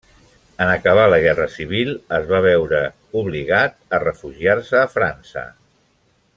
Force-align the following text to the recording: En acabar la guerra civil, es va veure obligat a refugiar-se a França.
En 0.63 0.69
acabar 0.75 1.03
la 1.13 1.19
guerra 1.25 1.45
civil, 1.55 1.91
es 2.19 2.25
va 2.33 2.41
veure 2.45 2.81
obligat 3.21 3.79
a 3.99 4.03
refugiar-se 4.09 4.83
a 4.85 4.91
França. 4.99 5.49